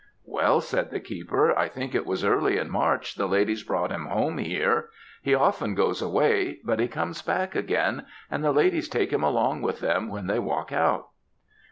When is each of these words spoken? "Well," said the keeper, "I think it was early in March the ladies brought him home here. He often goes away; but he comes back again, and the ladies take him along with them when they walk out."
"Well," 0.25 0.61
said 0.61 0.89
the 0.89 0.99
keeper, 0.99 1.55
"I 1.55 1.67
think 1.67 1.93
it 1.93 2.07
was 2.07 2.25
early 2.25 2.57
in 2.57 2.71
March 2.71 3.13
the 3.13 3.27
ladies 3.27 3.61
brought 3.61 3.91
him 3.91 4.07
home 4.07 4.39
here. 4.39 4.89
He 5.21 5.35
often 5.35 5.75
goes 5.75 6.01
away; 6.01 6.57
but 6.63 6.79
he 6.79 6.87
comes 6.87 7.21
back 7.21 7.53
again, 7.53 8.07
and 8.31 8.43
the 8.43 8.51
ladies 8.51 8.89
take 8.89 9.13
him 9.13 9.21
along 9.21 9.61
with 9.61 9.79
them 9.79 10.09
when 10.09 10.25
they 10.25 10.39
walk 10.39 10.71
out." 10.71 11.09